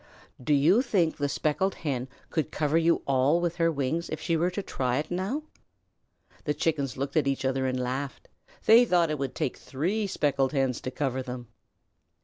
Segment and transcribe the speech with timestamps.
[0.43, 4.35] "Do you think the Speckled Hen could cover you all with her wings if she
[4.35, 5.43] were to try it now?"
[6.45, 8.27] The Chickens looked at each other and laughed.
[8.65, 11.49] They thought it would take three Speckled Hens to cover them.